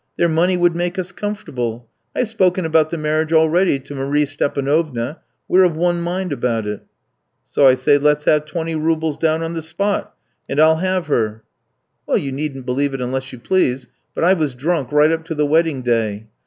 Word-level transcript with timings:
Their 0.17 0.27
money 0.29 0.57
would 0.57 0.75
make 0.75 0.97
us 0.97 1.11
comfortable; 1.11 1.87
I've 2.15 2.27
spoken 2.27 2.65
about 2.65 2.89
the 2.89 2.97
marriage 2.97 3.31
already 3.31 3.77
to 3.81 3.93
Marie 3.93 4.25
Stépanovna, 4.25 5.17
we're 5.47 5.61
of 5.63 5.77
one 5.77 6.01
mind 6.01 6.33
about 6.33 6.65
it.' 6.65 6.81
"So 7.45 7.67
I 7.67 7.75
say, 7.75 7.99
'Let's 7.99 8.25
have 8.25 8.45
twenty 8.47 8.73
roubles 8.73 9.15
down 9.15 9.43
on 9.43 9.53
the 9.53 9.61
spot, 9.61 10.15
and 10.49 10.59
I'll 10.59 10.77
have 10.77 11.05
her.' 11.05 11.43
"Well, 12.07 12.17
you 12.17 12.31
needn't 12.31 12.65
believe 12.65 12.95
it 12.95 12.99
unless 13.01 13.31
you 13.31 13.37
please, 13.37 13.89
but 14.15 14.23
I 14.23 14.33
was 14.33 14.55
drunk 14.55 14.91
right 14.91 15.11
up 15.11 15.23
to 15.25 15.35
the 15.35 15.45
wedding 15.45 15.83
day. 15.83 16.25